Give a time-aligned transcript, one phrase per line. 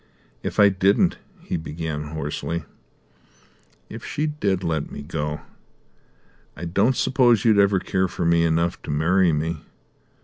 [0.41, 2.63] "If I didn't," he began hoarsely
[3.87, 5.41] "if she did let me go,
[6.57, 9.61] I don't suppose you'd ever care for me enough to marry me?